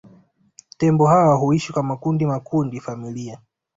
Tembo 0.77 1.05
hawa 1.07 1.35
huishi 1.35 1.73
kwa 1.73 1.83
makundi 1.83 2.25
makundi 2.25 2.79
familia 2.81 3.39